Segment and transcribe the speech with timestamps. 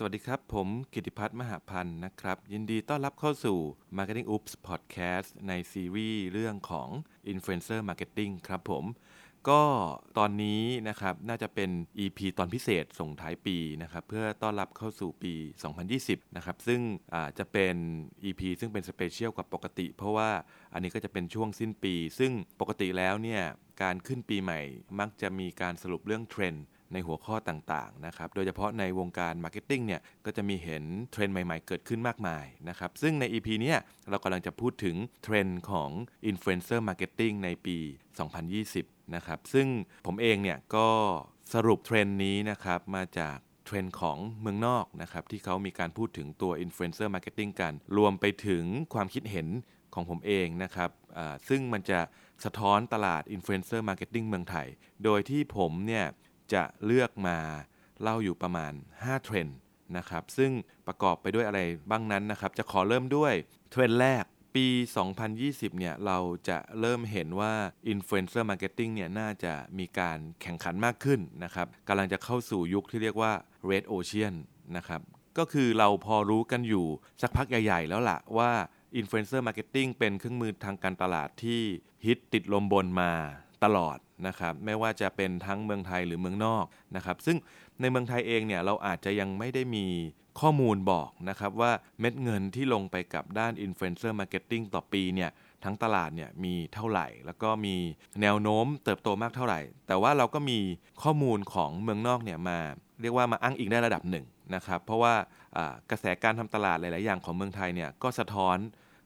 [0.00, 3.58] สวัสดีครับ ผมกิติพัฒน์มหาพันธ์นะครับ ยินดีต้อนรับเข้าสู่
[3.96, 6.88] Marketing Oops Podcast ในซีรีส์เรื่องของ
[7.32, 8.84] Influencer Marketing ครับผม
[9.48, 9.62] ก็
[10.18, 11.70] ตอนนี้นะครับน่าจะเป็น
[12.04, 15.34] EP ตอนพิเศษส่งท้ายปีนะครับ เพื่อต้อนรับเข้าสู่ปี
[15.84, 16.80] 2020 นะครับ ซึ่ง
[17.38, 17.76] จะเป็น
[18.24, 20.30] EP ซึ่งเป็นสเปเชียลกว่าปกติ เพราะว่า
[20.72, 23.42] อันนี้ก็จะเป็นช่วงสิ้นปี ซึ่งปกติแล้วเนี่ย
[23.82, 24.60] การขึ้นปีใหม่
[24.98, 33.78] มักจะมีการสรุปเรื่องเทรนด์ ในหัวข้อต่างๆนะครับโดยเฉพาะในวงการ marketing เนี่ยก็จะมีเห็นเทรนด์ใหม่ๆ เกิดขึ้นมากมายนะครับซึ่งใน EP เนี้ย
[34.10, 35.90] เรากำลังจะพูดถึงเทรนด์ของ
[36.30, 37.76] Influencer Marketing ในปี
[38.46, 39.66] 2020 นะครับซึ่ง
[40.06, 40.88] ผมเองเนี่ยก็
[41.54, 49.48] สรุปเทรนด์นี้นะครับมาจากเทรนด์ของเมืองนอกนะครับที่เขามีการพูดถึงตัว Influencer Marketing กัน รวมไปถึงความคิดเห็น
[49.94, 50.90] ของผมเองนะครับ
[51.48, 52.00] ซึ่งมันจะ
[52.44, 54.68] สะท้อนตลาด Influencer Marketing เมืองไทย
[55.04, 56.06] โดยที่ผมเนี่ย
[56.54, 57.38] จะเลือกมา
[58.02, 59.56] เล่าอยู่ประมาณ 5 เทรนด์
[59.96, 60.52] นะครับ ซึ่ง
[60.86, 61.60] ประกอบไปด้วยอะไร
[61.90, 63.32] บ้างนั้นนะครับ จะขอเริ่มด้วย
[63.70, 64.24] เทรนด์แรก
[64.54, 64.66] ปี
[65.24, 67.52] 2020 เนี่ย เราจะเริ่มเห็นว่า
[67.92, 73.32] Influencer Marketing เนี่ย น่าจะมีการแข่งขันมากขึ้นนะครับกำลังจะเข้าสู่ยุคที่เรียกว่า
[73.70, 74.34] Red Ocean
[74.76, 75.00] นะครับ
[75.38, 76.86] ก็คือเราพอรู้กันอยู่
[77.22, 78.50] สักพักใหญ่ๆ แล้วล่ะว่า
[79.00, 81.60] Influencer Marketing เป็นเครื่องมือทางการตลาดที่
[82.04, 83.12] ฮิตติดลมบนมา
[83.64, 86.64] ตลอด นะครับไม่ว่าจะเป็นทั้งเมืองไทยหรือเมืองนอก
[86.96, 87.36] นะครับซึ่ง
[87.80, 89.86] ในเมืองไทยเองเนี่ยเราอาจจะยังไม่ได้มี
[90.40, 95.30] ข้อมูลบอกนะครับว่าเม็ดเงินที่ลงไปกับด้าน Influencer Marketing ต่อปีเนี่ย
[95.64, 97.76] ทั้งตลาดเนี่ยมีเท่าไหร่ แล้วก็มี
[98.22, 100.58] แนวโน้มเติบโตมากเท่าไหร่ แต่ว่าเราก็มี
[101.02, 102.58] ข้อมูลของเมืองนอกเนี่ยมา
[103.00, 105.14] เรียกว่ามาอ้างอิงได้ระดับหนึ่งนะครับเพราะว่า
[105.90, 108.56] กระแสการทำตลาดหลาย ๆ อย่างของเมืองไทยเนี่ยก็สะท้อน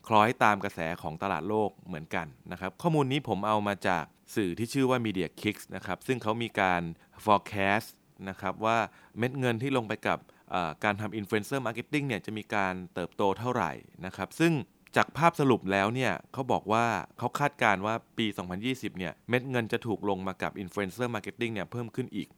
[0.09, 4.05] คล้อยตามกระแสของตลาดโลกเหมือนกันนะครับข้อมูลนี้ผมเอามาจาก
[4.35, 6.83] สื่อที่ชื่อว่า Media Kicks นะครับซึ่งเขามีการ
[7.25, 7.89] forecast
[8.29, 8.79] นะครับว่า
[9.19, 10.19] เม็ดเงินที่ลงไปกับ
[10.85, 13.73] การทำ influencer marketing เนี่ยจะมีการเติบโตเท่าไหร่
[14.07, 14.53] นะครับซึ่ง
[14.97, 16.87] จากภาพสรุปแล้วเนี่ยเขาบอกว่า
[17.19, 18.27] เขาคาดการว่าปี
[18.63, 22.29] 2020 เนี่ยเม็ดเงินจะถูกลงมากับ influencer marketing เนี่ยเพิ่มขึ้นอีก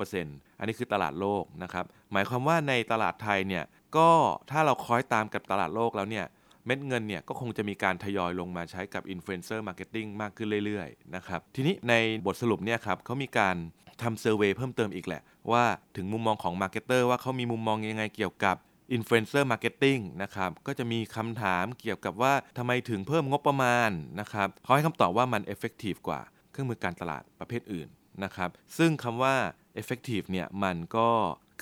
[0.00, 3.64] 22%อันนี้คือตลาดโลกนะครับ หมายความว่าในตลาดไทยเนี่ย
[3.96, 4.10] ก็
[4.50, 6.26] ถ้าเราคล้อยตามกับตลาดโลกแล้วเนี่ย
[6.66, 11.94] เม็ดเงินเนี่ยก็คงจะมีการทยอยลงมาใช้กับ Influencer Marketing มากขึ้นเรื่อยๆนะครับทีนี้ใน
[12.26, 13.56] บทสรุปเนี่ยครับเขามีการ
[14.02, 15.64] ทำ survey เพิ่มเติมอีกแหละ ว่า
[15.96, 18.56] ถึงมุมมองของ marketer ว่าเขามีมุมมองยังไงเกี่ยวกับ
[18.96, 26.20] Influencer Marketing นะครับก็จะมีคำถามเกี่ยวกับว่าทำไมถึงเพิ่มงบประมาณนะครับเขาให้คำตอบว่ามัน effective กว่า
[26.50, 27.88] เครื่องมือการตลาดประเภทอื่น
[28.24, 29.34] นะครับซึ่งคำว่า
[29.80, 31.08] effective เนี่ยมันก็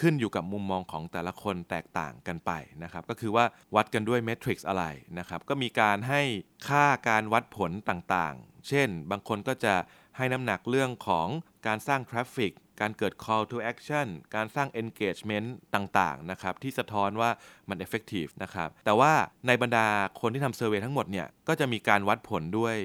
[0.01, 3.45] ขึ้นอยู่กับมุมมองของแต่ละคนแตกต่างกันไปนะครับก็คือว่า
[3.75, 4.85] วัดกันด้วย metrics อะไร
[5.19, 6.23] นะครับก็มีการให้
[6.69, 9.75] ค่าการวัดผลต่างๆ เช่น บางคนก็จะ
[10.17, 11.29] ให้น้ำหนักเรื่องของ
[11.67, 17.31] การสร้าง traffic การเกิด call to action การสร้าง engagement ต่างๆ นะครับ ที่สะท้อนว่า
[17.69, 19.13] มัน effective นะครับ แต่ว่า
[19.47, 19.87] ในบรรดา
[20.21, 22.77] คนที่ทำ survey ทั้งหมดเนี่ย ก็จะมีการวัดผลด้วย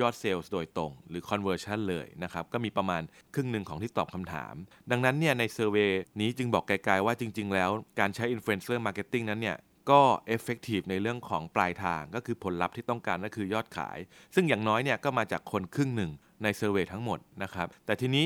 [0.00, 3.02] ยอดเซลล์โดยตรง หรือ conversion เลยนะครับก็มีประมาณ
[3.34, 4.54] ครึ่งหนึ่งของที่ตอบคำถาม
[4.90, 5.90] ดังนั้นเนี่ยใน survey
[6.20, 9.56] นี้จึงบอกกลายๆว่าจริง ๆ แล้วการใช้ influencer marketing นั้นเนี่ย
[9.90, 10.00] ก็
[10.36, 13.98] effective ในเรื่องของปลายทางก็คือผลลัพธ์ที่ต้องการก็คือยอดขาย
[14.34, 16.10] ซึ่งอย่างน้อยเนี่ยก็มาจากคนครึ่งหนึ่ง
[16.42, 18.24] ใน survey ทั้งหมดนะครับแต่ทีนี้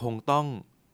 [0.00, 0.46] คงต้อง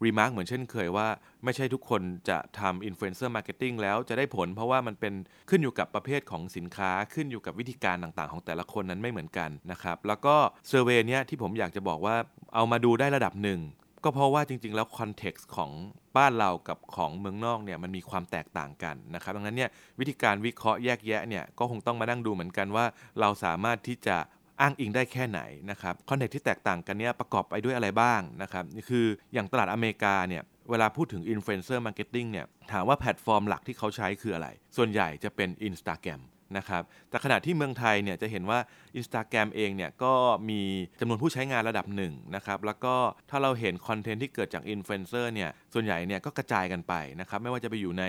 [0.06, 1.08] remark เหมือนเช่นเคยว่า
[1.44, 5.14] ไม่ใช่ทุกคนจะทำ influencer marketing แล้วจะได้ผล เพราะว่ามันเป็น
[5.50, 10.34] ขึ้นอยู่กับประเภทของสินค้าขึ้นอยู่กับวิธีการต่างๆ ของแต่ละคนนั้นไม่เหมือนกันนะครับแล้วก็
[10.68, 12.16] survey เนี้ยที่ผมอยากจะบอกว่า
[12.54, 13.60] เอามาดูได้ระดับหนึ่ง
[14.04, 15.70] ก็เพราะว่าจริงๆ แล้ว context ของ
[16.16, 22.84] บ้านเรากับของเมืองนอกเนี่ยมันมีความแตกต่างกันนะครับดังนั้นเนี่ยวิธีการวิเคราะห์แยกแยะเนี่ยก็คงต้องมานั่งดูเหมือนกันว่า
[23.20, 24.16] เราสามารถที่จะ
[24.60, 25.40] อ้างอิงได้แค่ไหน
[25.70, 36.22] นะครับ context ที่แตกต่างกันเนี่ยประกอบไปด้วยอะไรบ้างนะครับนี่คืออย่างตลาดอเมริกาเนี่ยเวลาพูดถึง Influencer Marketing เนี่ยถามว่าแพลตฟอร์มหลักที่เขาใช้คืออะไร ส่วนใหญ่จะเป็น Instagram
[36.58, 38.58] นะครับแต่ขณะที่เมืองไทยเนี่ยจะเห็นว่า
[38.98, 40.12] Instagram เองเนี่ยก็
[40.50, 40.60] มี
[41.00, 42.94] จำนวนผู้ใช้งานระดับหนึ่งนะครับแล้วก็
[43.30, 48.04] ถ้าเราเห็นคอนเทนต์ที่เกิดจากอินฟลูเอนเซอร์เนี่ยส่วนใหญ่เนี่ยก็กระจายกันไปนะครับไม่ว่าจะไปอยู่ใน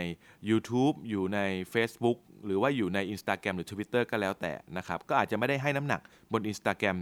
[0.49, 1.39] YouTube อยู่ใน
[1.73, 6.01] Facebook หรือว่าอยู่ใน Instagram หรือ Twitter ก็แล้วแต่นะครับ ก็อาจจะไม่ได้ให้น้ำหนัก
[6.31, 6.99] บน Instagram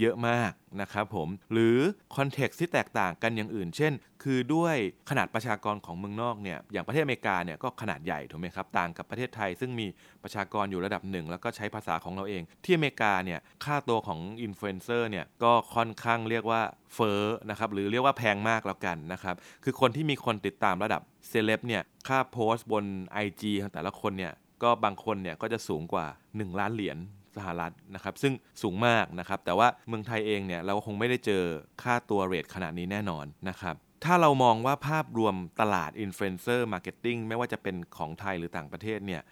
[0.00, 1.76] เยอะมากนะครับผม หรือ
[2.16, 3.92] context ที่แตกต่างกันอย่างอื่น เช่น
[4.22, 4.76] คือด้วย
[5.10, 9.86] ขนาดประชากรของเมืองนอกเนี่ย อย่างประเทศอเมริกาเนี่ยก็ขนาดใหญ่ถูกไหมครับ ต่างกับประเทศไทย ซึ่งมี
[10.22, 16.62] ประชากรอยู่ระดับหนึ่ง แล้วก็ใช้ภาษาของเราเอง ที่อเมริกาเนี่ย ค่าตัวของอินฟลูเอนเซอร์เนี่ย ก็ค่อนข้างเรียกว่า
[16.94, 22.84] เฟ้อนะครับ หรือเรียกว่าแพงมากแล้วกันนะครับ คือคนที่มีคนติดตามระดับเซเลบเนี่ย ค่าโพสต์บน
[23.24, 24.32] IG ของแต่ละคนเนี่ย
[24.64, 26.98] ก็บางคนเนี่ยก็จะสูงกว่า 1 ล้านเหรียญ
[27.36, 28.32] สหรัฐนะครับซึ่ง
[28.62, 31.42] สูงมากนะครับแต่ว่าเมืองไทยเองเนี่ยเราคงไม่ได้เจอ
[31.82, 33.74] ค่าตัวเรทขนาดนี้แน่นอนนะครับ
[34.04, 39.22] ถ้าเรามองว่าภาพรวมตลาด influencer marketing ไม่ว่าจะเป็นของไทยหรือต่างประเทศเนี่ย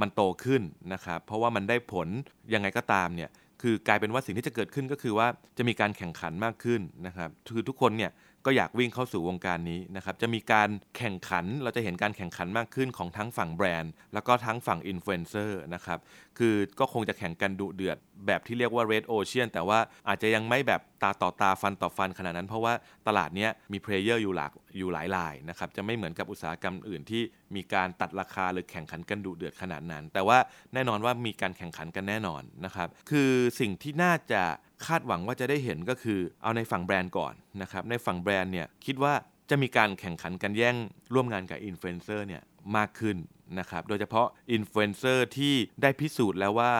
[0.00, 0.62] มันโตขึ้น
[0.92, 2.08] นะครับเพราะว่ามันได้ผล
[2.54, 3.30] ยังไงก็ตามเนี่ย
[3.62, 5.28] คือกลายเป็นว่าสิ่งที่จะเกิดขึ้นก็คือว่า
[5.58, 8.10] จะมีการแข่งขันมากขึ้นนะครับคือทุกคนเนี่ย
[8.46, 15.98] ก็อยากวิ่งเข้าสู่วงการนี้นะครับ จะมีการแข่งขัน เราจะเห็นการแข่งขันมากขึ้นของทั้งฝั่งแบรนด์ แล้วก็ทั้งฝั่งอินฟลูเอนเซอร์นะครับ
[16.38, 19.78] คือก็คงจะแข่งกันดุเดือด แบบที่เรียกว่า Red Ocean แต่ว่า
[20.08, 22.72] อาจจะยังไม่แบบตาต่อตาฟันต่อฟันขนาดนั้น เพราะว่า
[23.08, 27.22] ตลาดนี้มี player อยู่หลากอยู่หลายรายนะครับ จะไม่เหมือนกับอุตสาหกรรมอื่นที่
[27.56, 30.38] มีการตัดราคาหรือแข่งขันกันดุเดือดขนาดนั้น แต่ว่า
[30.74, 34.42] แน่นอนว่ามีการแข่งขันกันแน่นอนนะครับ คือสิ่งที่น่าจะ
[34.86, 39.14] คาดหวังว่าจะได้เห็นก็คือเอาในฝั่งแบรนด์ก่อนนะครับในฝั่งแบรนด์เนี่ยคิดว่า
[39.50, 40.76] จะมีการแข่งขันกันแย่ง
[41.14, 42.42] ร่วมงานกับอินฟลูเอนเซอร์เนี่ย
[42.76, 43.16] มากขึ้น
[43.58, 46.72] นะครับโดยเฉพาะอินฟลูเอนเซอร์ที่ได้พิสูจน์แล้วว่า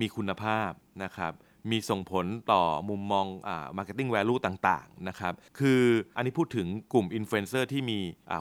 [0.00, 0.70] มีคุณภาพ
[1.04, 1.32] นะครับ
[1.70, 5.82] มีส่งผลต่อมุมมองอ่า marketing value ต่างๆนะครับคือ
[6.16, 7.98] อันนี้พูดถึงกลุ่มอินฟลูเอนเซอร์ที่มี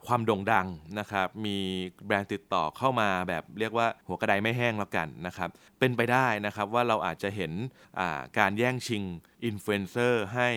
[0.07, 0.67] ความโด่งดัง
[0.99, 1.57] นะครับมี
[2.05, 5.49] แบรนด์ติดต่อเข้ามาแบบเรียกว่าหัวกระไดไม่แห้งแล้วกันนะครับ
[5.79, 7.51] เป็นไปได้นะครับว่าเราอาจจะเห็น
[8.39, 9.03] การแย่งชิง
[9.45, 10.49] อินฟลูเอนเซอร์ให้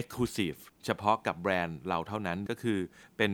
[0.00, 2.78] Exclusive เฉพาะกับแบรนด์เราเท่านั้นก็คือ
[3.18, 3.32] เป็น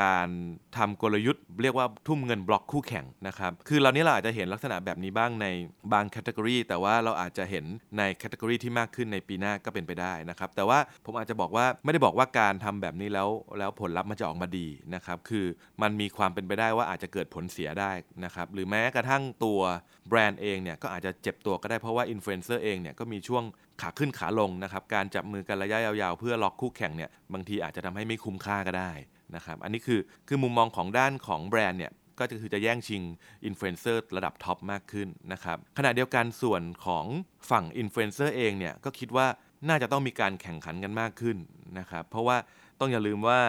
[0.00, 0.28] การ
[0.76, 5.46] ทำกลยุทธ์ เรียกว่าทุ่มเงินบล็อกคู่แข่งนะครับ คือเรานี้เราอาจจะเห็นลักษณะแบบนี้บ้างใน
[5.92, 7.64] บาง category แต่ว่าเราอาจจะเห็น
[7.98, 13.28] ใน category ที่มากขึ้นในปีหน้าก็เป็นไปได้นะครับ แต่ว่าผมอาจจะบอกว่าไม่ได้บอกว่าการทำแบบนี้แล้ว
[13.58, 15.46] แล้วผลลัพธ์มันจะออกมาดีนะครับ คือ
[15.82, 17.92] มันมีความเป็นไปได้ว่าอาจจะเกิดผลเสียได้
[18.24, 19.60] นะครับ หรือแม้กระทั่งตัว
[20.08, 23.44] แบรนด์เองเนี่ยก็อาจจะเจ็บตัวก็ได้เพราะว่าอินฟลูเอนเซอร์เองเนี่ยก็มีช่วง
[23.80, 28.92] ขาขึ้นขาลงนะครับ การจับมือกันระยะยาวๆ เพื่อล็อกคู่แข่งเนี่ยบางทีอาจจะทำให้ไม่คุ้มค่าก็ได้
[29.36, 33.02] นะครับ อันนี้คือคือมุมมองของด้านของแบรนด์เนี่ยก็จะคือจะแย่งชิง
[33.44, 37.06] อินฟลูเอนเซอร์ระดับท็อปมากขึ้นนะครับขณะเดียวกันส่วนของ
[37.50, 39.26] ฝั่งอินฟลูเอนเซอร์เองเนี่ยก็คิดว่า
[39.68, 41.36] น่าจะต้องมีการแข่งขันกันมากขึ้น
[41.78, 42.36] นะครับเพราะว่า
[42.80, 43.40] ต้องอย่าลืมว่า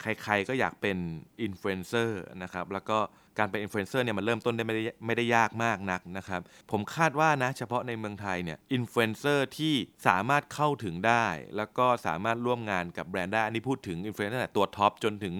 [0.00, 0.98] ใครๆก็อยากเป็น
[1.42, 2.98] อินฟลูเอนเซอร์นะครับแล้วก็
[3.38, 6.40] การเป็นอินฟลูเอนเซอร์เนี่ยมันเริ่มต้นได้ไม่ได้ไม่ได้ยากมากนักนะครับ
[6.70, 9.74] ผมคาดว่านะเฉพาะในเมืองไทยเนี่ยอินฟลูเอนเซอร์ที่
[10.06, 11.26] สามารถเข้าถึงได้
[11.56, 15.34] แล้วก็สามารถร่วมงานกับแบรนด์ได้ อันนี้พูดถึงอินฟลูเอนเซอร์ตัวท็อปจนถึง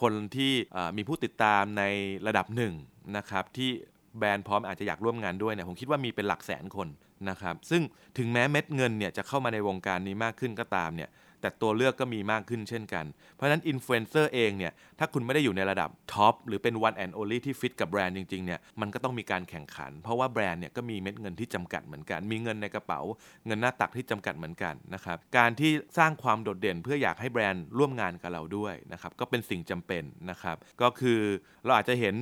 [0.00, 0.52] คนที่
[0.96, 1.82] มีผู้ติดตามใน
[2.26, 2.74] ระดับหนึ่ง
[3.16, 3.70] นะครับที่
[4.18, 6.88] แบรนด์พร้อมอาจจะอยากร่วมงานด้วยเนี่ยผมคิดว่ามีเป็นหลักแสนคน
[7.30, 7.82] นะครับซึ่ง
[8.18, 11.10] ถึงแม้เม็ดเงินเนี่ยจะเข้ามาในวงการนี้มากขึ้นก็ตามเนี่ย
[11.44, 13.04] แต่ตัวเลือกก็มีมากขึ้นเช่นกัน
[13.34, 23.00] เพราะฉะนั้นอินฟลูเอนเซอร์เองเนี่ยถ้าคุณไม่ได้อยู่ในระดับท็อปหรือเป็น one and only ที่ฟิตกับแบรนด์จริงๆเนี่ยมันก็ต้องมีการแข่งขัน เพราะว่าแบรนด์เนี่ยก็มีเม็ดเงินที่จำกัดเหมือนกัน มีเงินในกระเป๋า
[23.46, 31.20] เงินหน้าตักที่จำกัดเหมือนกันนะครับการที่สร้างความโดดเด่นเพื่ออยากให้แบรนด์ร่วมงานกับเราด้วยนะครับก็เป็นสิ่งจำเป็นนะครับก็คือ
[31.64, 32.14] เราอาจจะเห็น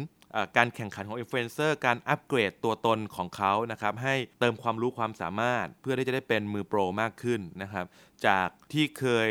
[0.57, 7.87] การแข่งขันของอินฟลูเอนเซอร์การอัปเกรดตัวตนของเขานะครับให้เติมความรู้ความสามารถ เพื่อที่จะได้เป็นมือโปรมากขึ้นนะครับ
[8.27, 9.31] จากที่เคย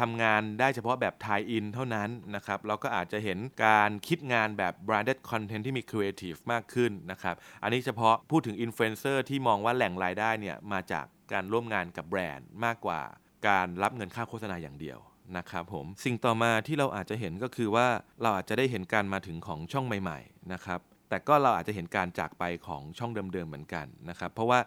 [0.00, 13.00] ทำงานได้เฉพาะแบบ tie-in เท่านั้นนะครับ เราก็อาจจะเห็นการคิดงานแบบ branded content ที่มี creative มากขึ้นนะครับ อันนี้เฉพาะพูดถึงอินฟลูเอนเซอร์ที่มองว่าแหล่งรายได้เนี่ยมาจากการร่วมงานกับแบรนด์มากกว่า
[13.48, 14.98] การรับเงินค่าโฆษณาอย่างเดียว
[15.36, 17.86] นะครับผมสิ่งต่อมาที่เราอาจจะเห็นก็คือว่า
[18.22, 24.58] เราอาจจะได้เห็นการมาถึงของช่องใหม่ ๆ นะครับ แต่ก็เราอาจจะเห็นการจากไปของช่องเดิมๆเหมือนกันนะครับ เพราะว่า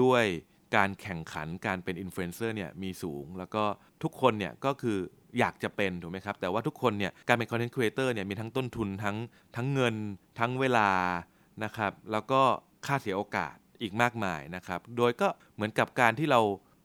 [0.00, 0.24] ด้วย
[0.76, 3.64] การแข่งขันการเป็นอินฟลูเอนเซอร์เนี่ยมีสูง แล้วก็
[4.02, 4.98] ทุกคนเนี่ยก็คือ
[5.38, 9.16] อยากจะเป็นถูกไหมครับ แต่ว่าทุกคนเนี่ยการเป็น content creator เนี่ยมีทั้งต้นทุนทั้ง
[9.56, 9.94] ทั้งเงิน
[10.38, 10.90] ทั้งเวลา
[11.64, 12.40] นะครับ แล้วก็
[12.86, 16.40] ค่าเสียโอกาสอีกมากมายนะครับ โดยก็เหมือนกับการที่เรา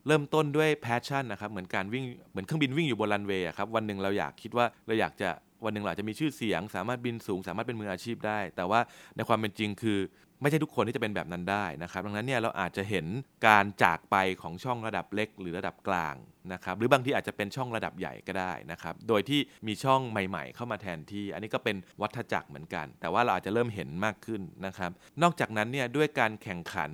[0.06, 5.28] เริ่มต้นด้วย passion นะครับเหมือนการวิ่งเหมือนเครื่องบินวิ่งอยู่บนรันเวย์ครับวันหนึ่งเราอยากคิดว่าเราอยากจะ
[5.64, 8.80] วันหนึ่งเราจะมีชื่อเสียง สามารถบินสูง สามารถเป็นมืออาชีพได้ แต่ว่า
[9.16, 9.98] ในความเป็นจริงคือ
[10.42, 13.06] ไม่ใช่ทุกคนที่จะเป็นแบบนั้นได้นะครับดังนั้นเนี่ยเราอาจจะเห็น
[13.46, 16.14] การจากไปของช่องระดับเล็ก หรือระดับกลาง
[16.52, 24.90] นะครับหรือบางทีอาจจะเป็นช่องระดับใหญ่ก็ได้นะครับโดยที่มีช่องใหม่ๆ เข้ามาแทนที่ อันนี้ก็เป็นวัฏจักรเหมือนกัน แต่ว่าเราอาจจะเริ่มเห็นมากขึ้นนะครับ
[25.22, 26.90] นอกจากนั้นเนี่ยด้วยการแข่งขัน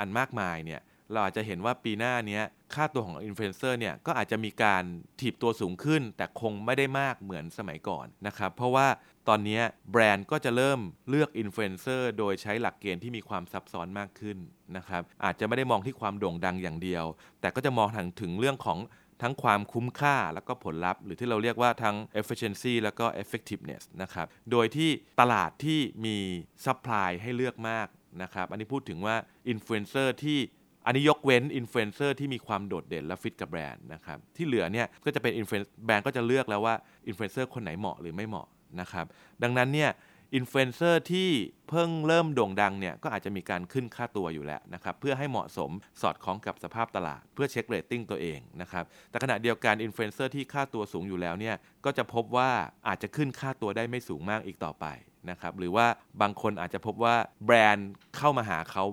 [0.00, 0.80] อันมากมายเนี่ย
[1.12, 2.40] เราอาจจะเห็นว่าปีหน้านี้
[2.74, 4.84] ค่าตัวของอินฟลูเอนเซอร์เนี่ยก็อาจจะมีการ
[5.20, 8.86] ถีบตัวสูงขึ้น แต่คงไม่ได้มากเหมือนสมัยก่อนนะครับ เพราะว่า
[9.28, 14.38] ตอนนี้แบรนด์ก็จะเริ่มเลือกอินฟลูเอนเซอร์โดยใช้หลักเกณฑ์ที่มีความซับซ้อนมากขึ้น
[14.76, 17.04] นะครับอาจจะไม่ได้มองที่ความโด่งดังอย่างเดียว
[17.40, 18.78] แต่ก็จะมองถึงถึงเรื่องของ
[19.22, 24.90] ทั้งความคุ้มค่าแล้วก็ผลลัพธ์ หรือที่เราเรียกว่าทั้ง efficiency แล้วก็ effectiveness นะครับโดยที่
[25.20, 26.18] ตลาดที่มี
[26.64, 27.88] supply ให้เลือกมาก
[28.22, 29.16] นะครับอันนี้พูดถึงว่า
[29.48, 30.38] อินฟลูเอนเซอร์ที่
[30.86, 36.74] อันนี้ยกเว้นอินฟลูเอนเซอร์ที่มีความโดดเด่นและฟิตกับแบรนด์นะครับที่เหลือเนี่ยก็จะเป็นอินฟลูเอนแบรนด์ก็จะเลือกแล้วว่า
[37.08, 38.48] อินฟลูเอนเซอร์คนไหนเหมาะหรือไม่เหมาะ
[38.80, 39.06] นะครับ
[39.42, 39.90] ดังนั้นเนี่ย
[40.36, 41.28] อินฟลูเอนเซอร์ที่
[41.68, 45.70] เพิ่งเริ่มโด่งดังเนี่ยก็อาจจะมีการขึ้นค่าตัวอยู่แล้วนะครับเพื่อให้เหมาะสม
[46.02, 52.50] สอดคล้องกับสภาพตลาด เพื่อเช็คเรตติ้งตัวเองนะครับแต่ขณะเดียวกันอินฟลูเอนเซอร์ที่ค่าตัวสูงอยู่แล้วเนี่ยก็จะพบว่า
[52.88, 54.86] อาจจะขึ้นค่าตัวได้ไม่สูงมากอีกต่อไป
[55.30, 55.86] นะครับหรือว่า
[56.22, 58.84] บางคนอาจจะพบว่าแบรนด์เข้ามาหาเขา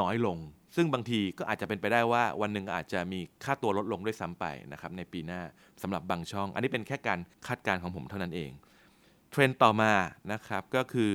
[0.00, 0.38] น้อยลง
[0.76, 5.42] ซึ่งบางทีก็อาจจะเป็นไปได้ว่าวันหนึ่งอาจจะมีค่าตัวลดลงด้วยซ้ำไปนะครับในปีหน้า
[5.82, 8.50] สำหรับบางช่อง อันนี้เป็นแค่การคาดการณ์ของผมเท่านั้นเอง
[9.30, 9.92] เทรนด์ต่อมา
[10.32, 11.12] นะครับก็คือ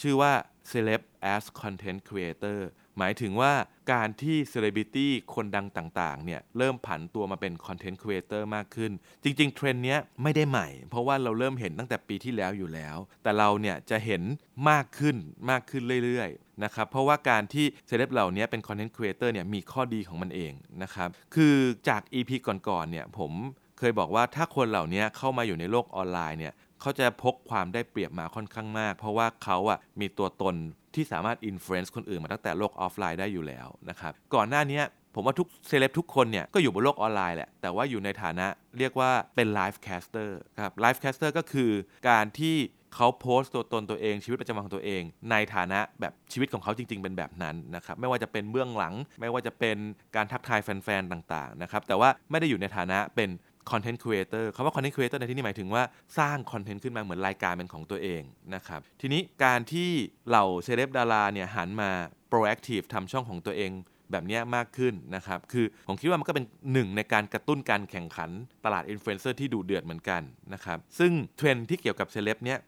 [0.00, 0.32] ชื่อว่า
[0.70, 1.02] celeb
[1.34, 2.58] as content creator
[2.98, 3.52] หมายถึงว่า
[3.92, 14.22] การที่ celebrity คนดังต่างๆเนี่ยเริ่มผันตัวมาเป็น content creator มากขึ้น จริง ๆ เทรนด์นี้ไม่ได้ใหม่ เพราะว่าเราเริ่มเห็นตั้งแต่ปีที่แล้วอยู่แล้ว แต่เราเนี่ยจะเห็น
[14.70, 15.16] มากขึ้น
[15.50, 21.54] มากขึ้นเรื่อยๆนะครับเพราะว่าการที่เซเลบเหล่านี้เป็น content creator เนี่ยมีข้อดีของมันเองนะครับคือ
[21.88, 23.32] จาก EP ก่อนๆเนี่ยผม
[23.78, 30.56] เคยบอกว่าถ้าคนเหล่านี้เข้ามาอยู่ในโลกออนไลน์เนี่ยเขาจะพกความได้เปรียบมาค่อนข้างมาก เพราะว่าเขาอะมีตัวตน
[30.96, 34.80] ที่สามารถ influence คนอื่นมาตั้งแต่โลกออฟไลน์ได้อยู่แล้วนะครับก่อนหน้านี้
[35.14, 38.46] ผมว่าทุกเซเลบทุกคนเนี่ยก็อยู่บนโลกออนไลน์แหละ แต่ว่าอยู่ในฐานะ
[38.78, 41.70] เรียกว่าเป็น lifecaster ครับ lifecaster ก็คือ
[42.08, 42.56] การที่
[42.94, 49.76] เขาโพสต์ตัวตนตัวเองชีวิตประจำวันของตัวเอง ในฐานะแบบชีวิตของเขาจริง ๆ เป็นแบบนั้นนะครับไม่ว่าจะเป็นเบื้องหลัง ไม่ว่าจะเป็น
[50.16, 53.30] การทักทายแฟนๆต่างๆนะครับแต่ว่าไม่ได้อยู่ในฐานะเป็น
[53.70, 55.82] คอนเทนต์ครีเอเตอร์คำว่าคอนเทนต์ครีเอเตอร์ในที่นี้หมายถึงว่า
[56.18, 58.22] สร้างคอนเทนต์ขึ้นมาเหมือนรายการเป็นของตัวเอง
[58.54, 59.90] นะครับ ทีนี้การที่
[60.28, 61.90] เหล่าเซเลบดาราเนี่ยหันมา
[62.30, 63.72] proactive ทำช่องของตัวเอง
[64.14, 68.30] แบบนี้มากขึ้นนะครับ คือผมคิดว่ามันก็เป็นหนึ่งในการกระตุ้นการแข่งขัน
[68.64, 70.22] ตลาดอินฟลูเอนเซอร์ที่ดูเดือดเหมือนกัน
[70.54, 72.58] นะครับ ซึ่งเทรนด์ที่เกี่ยวกับเซเลบเนี่ย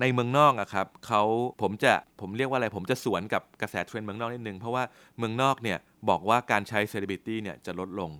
[0.00, 1.22] ในเมืองนอกอะครับเขา
[1.62, 4.82] ผมจะผมเรียกว่าอะไร ผมจะสวนกับกระแสเทรนด์เมืองนอกนิดนึง เพราะว่า
[5.18, 8.10] เมืองนอกเนี่ยบอกว่าการใช้เซเลบริตี้เนี่ยจะลดลง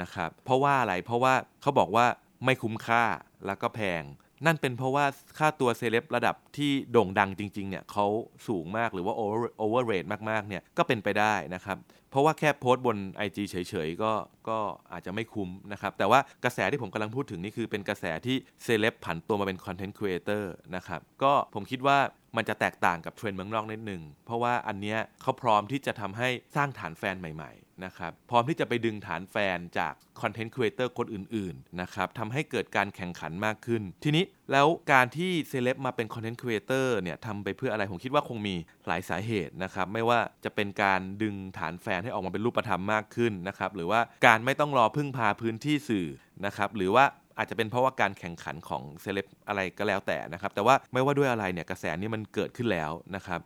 [0.00, 2.06] นะครับเพราะว่าอะไรเพราะว่าเขาบอกว่า
[2.44, 3.04] ไม่คุ้มค่า
[3.46, 4.02] แล้วก็แพง
[4.46, 5.04] นั่นเป็นเพราะว่า
[5.38, 8.06] ค่าตัวเซเลบระดับที่โด่งดังจริงๆเนี่ยเขา
[8.48, 11.76] สูงมากหรือว่า overrate มากๆเนี่ยก็เป็นไปได้นะครับ
[12.10, 14.12] เพราะว่าแค่โพสต์บน IG เฉยๆก็
[14.48, 14.58] ก็
[14.92, 21.98] อาจจะไม่คุ้มนะครับแต่ว่ากระแสที่ผมกำลังพูดถึงนี่คือเป็นกระแสที่เซเลบผันตัวมาเป็นคอนเทนต์ครีเอเตอร์นะครับก็ผมคิดว่า
[22.36, 38.54] มันจะแตกต่างกับเทรนด์เมืองนอกนิดหนึ่งเพราะว่าอันเนี้ยเขาพร้อมที่จะทำให้สร้างฐานแฟนใหม่ๆนะครับพร้อมที่จะไปดึงฐานแฟนจากคอนเทนต์ครีเอเตอร์คนอื่นๆนะครับทำให้เกิดการแข่งขันมากขึ้น ทีนี้ แล้วการที่เซเลบมาเป็นคอนเทนต์ครีเอเตอร์เนี่ยทำไปเพื่ออะไร ผมคิดว่าคงมี
[38.86, 46.06] หลายสาเหตุนะครับ ไม่ว่าจะเป็นการดึงฐานแฟนให้ออกมาเป็นรูปธรรมมากขึ้นนะครับ หรือว่าการไม่ต้องรอพึ่งพาพื้นที่สื่อ
[46.46, 47.04] นะครับ หรือว่า
[47.38, 53.40] อาจจะเป็นเพราะว่าการแข่งขันของเซเลบอะไรก็แล้วแต่นะครับ แต่ว่าไม่ว่าด้วยอะไรเนี่ยกระแสนี้มันเกิดขึ้นแล้วนะครับ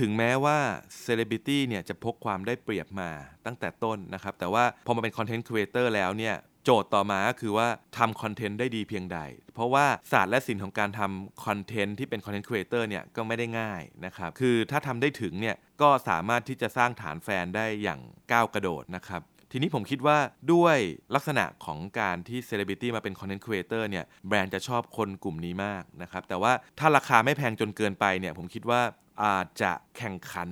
[0.00, 0.58] ถึงแม้ว่า
[1.00, 3.10] เซเลบริตี้เนี่ยจะพกความได้เปรียบมา
[3.46, 9.18] ตั้งแต่ต้นนะครับ แต่ว่าพอมาเป็นคอนเทนต์ครีเอเตอร์แล้วเนี่ย โจทย์ต่อมาก็คือว่าทำคอนเทนต์ได้ดีเพียงใด
[9.54, 18.00] เพราะว่าศาสตร์และศิลป์ของการทำคอนเทนต์ที่เป็นคอนเทนต์ครีเอเตอร์เนี่ยก็ไม่ได้ง่ายนะครับคือถ้าทำได้ถึงเนี่ยก็สามารถที่จะสร้างฐานแฟนได้อย่าง
[18.32, 20.18] ก้าวกระโดดนะครับทีนี้ผมคิดว่า
[20.52, 20.78] ด้วย
[21.14, 28.80] ลักษณะของการที่เซเลบริตี้มาเป็นคอนเทนต์ครีเอเตอร์เนี่ยแบรนด์จะชอบคนกลุ่มนี้มากนะครับแต่ว่าถ้าราคาไม่แพงจนเกินไปเนี่ยผมคิดว่า
[29.24, 30.48] อาจจะแข่งขัน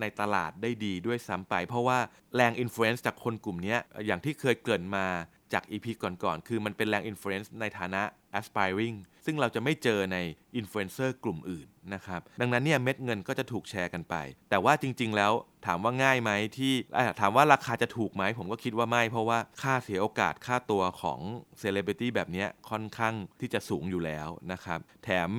[0.00, 1.98] ในตลาดได้ดีด้วยซ้ำไป เพราะว่า
[2.36, 3.76] แรง influence จากคนกลุ่มนี้
[4.06, 5.06] อย่างที่เคยเกิดมา
[5.52, 8.02] จาก EP ก่อนๆ คือมันเป็นแรง influence ในฐานะ
[8.38, 10.18] aspiring ซึ่งเราจะไม่เจอใน
[10.56, 14.14] อินฟลูเอนเซอร์กลุ่มอื่นนะครับ ดังนั้นเนี่ยเม็ดเงินก็จะถูกแชร์กันไป
[14.50, 15.32] แต่ว่าจริง ๆ แล้ว
[15.66, 16.72] ถามว่าง่ายไหมที่
[17.20, 21.18] ถามว่าราคาจะถูกไหม ผมก็คิดว่าไม่ เพราะว่าค่าเสียโอกาสค่าตัวของ
[21.58, 25.30] เซเลบริตี้แบบนี้ค่อนข้างที่จะสูงอยู่แล้วนะครับ แถม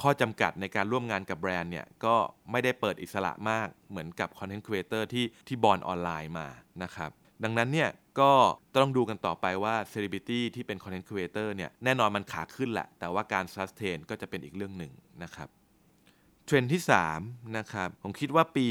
[0.00, 2.14] ข้อจำกัดในการร่วมงานกับแบรนด์เนี่ยก็
[2.50, 6.48] ไม่ได้เปิดอิสระมากเหมือนกับคอนเทนต์ครีเอเตอร์ที่ที่ born online มา
[6.82, 7.10] นะครับ
[7.44, 7.88] ดังนั้นเนี่ย
[8.20, 8.32] ก็
[8.82, 14.92] ต้องดูกันต่อไปว่าเซเลบริตี้ที่เป็นคอนเทนต์ครีเอเตอร์เนี่ยแน่นอนมันขาขึ้นแหละ แต่ว่าการ sustain ก็จะเป็นอีกเรื่องหนึ่ง
[15.22, 15.48] นะครับ
[16.46, 16.82] เทรนด์ที่
[17.18, 18.66] 3นะครับผมคิดว่าปี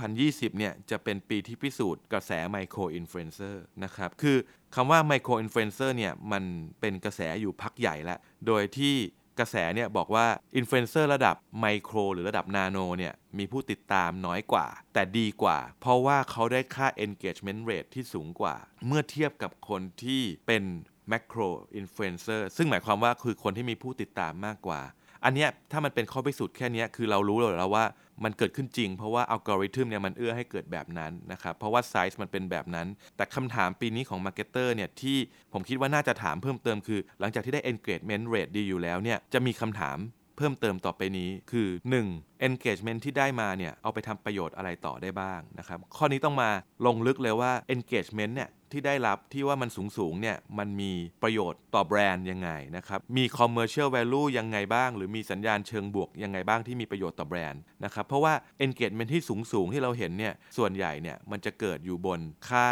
[0.00, 4.36] 2020 เนี่ยจะเป็นปีที่พิสูจน์กระแสไมโครอินฟลูเอนเซอร์นะครับคือ
[4.74, 6.44] คำว่าไมโครอินฟลูเอนเซอร์เนี่ยมัน
[6.80, 8.94] เป็นกระแสอยู่พักใหญ่แล้ว โดยที่
[9.38, 10.26] กระแสเนี่ยบอกว่า
[10.56, 20.64] อินฟลูเอนเซอร์ระดับไมโครหรือระดับนาโนเนี่ยมีผู้ติดตามน้อยกว่า แต่ดีกว่า เพราะว่าเขาได้ค่า engagement rate ที่สูงกว่า เมื่อเทียบกับคนที่เป็น
[21.12, 21.48] macro
[21.80, 24.80] influencer ซึ่งหมายความว่าคือคนที่มีผู้ติดตามมากกว่า
[25.24, 27.84] อันเนี้ยถ้ามันเป็นข้อพิสูจน์แค่นี้คือเรารู้เลยแล้วว่า
[28.24, 35.16] มันเกิดขึ้นจริง เพราะว่าอัลกอริทึมเนี่ยมันเอื้อให้เกิดแบบนั้นนะครับ เพราะว่าไซส์มันเป็นแบบนั้น แต่คำถามปีนี้ของ marketer เนี่ยที่
[35.52, 39.98] ผมคิดว่าน่าจะถามเพิ่มเติมคือ หลังจากที่ได้ engagement rate ดีอยู่แล้วเนี่ยจะมีคำถาม
[40.36, 41.68] เพิ่มเติมต่อไปนี้คือ
[42.08, 42.46] 1.
[42.48, 46.50] engagement ที่ได้มาเนี่ยเอาไปทำประโยชน์อะไรต่อได้บ้างนะครับข้อนี้ต้องมา
[46.86, 58.34] ลงลึกเลยว่า engagement เนี่ย ที่ได้รับที่ว่ามันสูงสูงเนี่ยมันมีประโยชน์ต่อแบรนด์ยังไงนะครับมี commercial value ยังไงบ้าง หรือมีสัญญาณเชิงบวกยังไงบ้างที่มีประโยชน์ต่อแบรนด์นะครับเพราะว่า
[58.66, 62.68] engagement ที่สูงสูงที่เราเห็นเนี่ยส่วนใหญ่เนี่ยมันจะเกิดอยู่บนค่า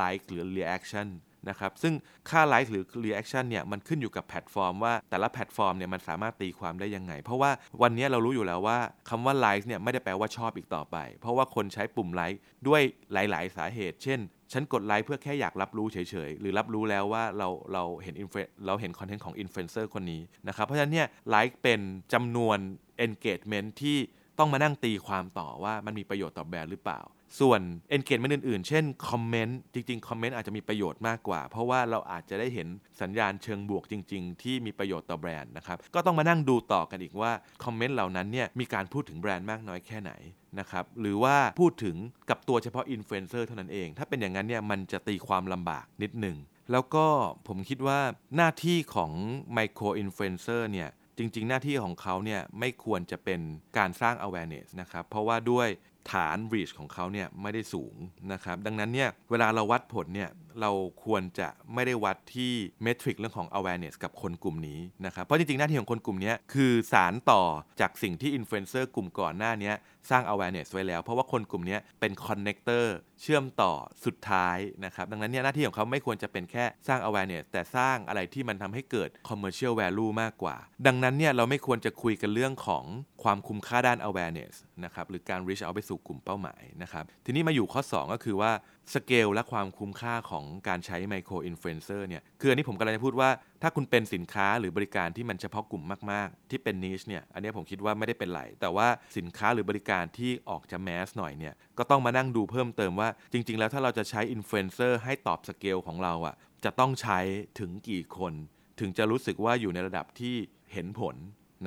[0.00, 1.08] like หรือ reaction
[1.48, 1.94] นะครับซึ่ง
[2.30, 7.50] ค่าไลค์หรือ reaction เนี่ยมันขึ้นอยู่กับแพลตฟอร์มว่าแต่ละแพลตฟอร์มเนี่ยมันสามารถตีความได้ยังไง เพราะว่า
[7.82, 8.78] วันนี้เรารู้อยู่แล้วว่า
[9.08, 14.20] คำว่าไลค์เนี่ยไม่ได้แปลว่าชอบอีกต่อไป เพราะว่าคนใช้ปุ่มไลค์ด้วยหลาย ๆ สาเหตุ เช่น
[14.52, 18.34] ฉันกดไลค์เพื่อแค่อยากรับรู้เฉยๆ หรือรับรู้แล้วว่าเราเราเห็นอินฟ
[18.66, 21.80] เราเห็นคอนเทนต์ของอินฟลูเอนเซอร์คนนี้นะครับ เพราะฉะนั้นเนี่ยไลค์เป็น
[22.12, 22.58] จำนวน
[23.06, 23.98] engagement ที่
[24.38, 27.00] ต้องมานั่งตีความต่อว่ามันมีประโยชน์ต่อแบรนด์หรือเปล่า
[27.40, 27.60] ส่วน
[27.96, 32.68] engagement อื่นๆ เช่นคอมเมนต์จริงๆคอมเมนต์อาจจะมีประโยชน์มากกว่า เพราะว่าเราอาจจะได้เห็น
[33.00, 37.32] สัญญาณเชิงบวกจริง ๆ ที่มีประโยชน์ต่อแบรนด์นะครับ ก็ต้องมานั่งดูต่อกันอีกว่า
[37.64, 40.12] คอมเมนต์เหล่านั้นเนี่ยมีการพูดถึงแบรนด์มากน้อยแค่ไหน
[40.58, 41.96] นะครับ หรือว่าพูดถึง
[42.30, 46.36] กับตัวเฉพาะอินฟลูเอนเซอร์เท่านั้นเอง ถ้าเป็นอย่างนั้นเนี่ยมันจะตีความลำบากนิดหนึ่ง
[46.72, 47.06] แล้วก็
[47.48, 48.00] ผมคิดว่า
[48.36, 49.12] หน้าที่ของ
[49.54, 53.40] ไมโครอินฟลูเอนเซอร์เนี่ยจริง ๆ หน้าที่ของเขาเนี่ยไม่ควรจะเป็น
[53.78, 55.68] การสร้าง awareness นะครับ เพราะว่าด้วย
[56.10, 57.94] ฐาน reach ของเขาเนี่ยไม่ได้สูง
[58.32, 60.30] นะครับดังนั้นเนี่ยเวลาเราวัดผลเนี่ย
[60.60, 60.72] เรา
[61.04, 67.42] ควรจะไม่ได้วัดที่ metric เรื่องของ awareness กับคนกลุ่มนี้นะครับเพราะจริงๆ หน้าที่ของคนกลุ่มนี้คือสานต่อ
[67.80, 69.72] จากสิ่งที่อินฟลูเอนเซอร์กลุ่มก่อนหน้านี้
[70.10, 72.86] สร้าง awareness ไว้แล้ว เพราะว่าคนกลุ่มนี้เป็น connector
[73.20, 73.72] เชื่อมต่อ
[74.04, 82.84] สุดท้ายนะครับดังนั้นเนี่ยหน้าที่ของเขาไม่ควรจะเป็นแค่สร้าง awareness แต่สร้างอะไรที่มันทำให้เกิด commercial value มากกว่า ดังนั้นเนี่ยเราไม่ควรจะคุยกันเรื่องของ
[83.22, 84.54] ความคุ้มค่าด้าน awareness
[84.84, 88.52] นะครับหรือการ reach out ไปสู่กลุ่มเป้าหมายนะครับ ทีนี้มาอยู่ข้อ 2 ก็คือว่า
[88.94, 93.30] สเกลและความคุ้มค่าของการใช้ไมโครอินฟลูเอนเซอร์เนี่ย คืออันนี้ผมกำลังจะพูดว่า
[93.62, 95.82] ถ้าคุณเป็นสินค้าหรือบริการที่มันเฉพาะกลุ่ม
[96.12, 107.18] มาก ๆ ที่เป็น niche เนี่ย อันนี้ผมคิดว่าไม่ได้เป็นไรแต่ว่าสินค้าหรือบริการที่ออกจะ mass หน่อยเนี่ย ก็ต้องมานั่งดูเพิ่มเติมว่า จริง ๆ แล้วถ้าเราจะใช้อินฟลูเอนเซอร์ให้ตอบสเกลของเราอะ จะต้องใช้
[107.58, 108.32] ถึงกี่คน
[108.80, 110.34] ถึงจะรู้สึกว่าอยู่ในระดับที่
[110.72, 111.16] เห็นผล